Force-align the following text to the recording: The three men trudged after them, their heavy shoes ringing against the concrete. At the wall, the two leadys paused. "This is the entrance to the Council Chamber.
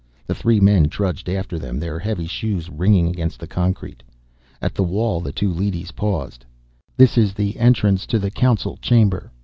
The 0.25 0.33
three 0.33 0.59
men 0.59 0.89
trudged 0.89 1.29
after 1.29 1.59
them, 1.59 1.77
their 1.77 1.99
heavy 1.99 2.25
shoes 2.25 2.71
ringing 2.71 3.07
against 3.07 3.39
the 3.39 3.45
concrete. 3.45 4.01
At 4.59 4.73
the 4.73 4.81
wall, 4.83 5.21
the 5.21 5.31
two 5.31 5.53
leadys 5.53 5.91
paused. 5.91 6.43
"This 6.97 7.19
is 7.19 7.35
the 7.35 7.55
entrance 7.59 8.07
to 8.07 8.17
the 8.17 8.31
Council 8.31 8.77
Chamber. 8.77 9.31